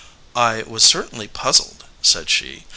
"I 0.35 0.63
was 0.63 0.81
certainly 0.83 1.27
puzzled," 1.27 1.85
said 2.01 2.27
she. 2.27 2.65